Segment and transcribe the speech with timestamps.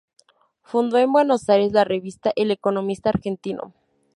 [0.63, 3.71] Fundó en Buenos Aires la revista ""El economista argentino"".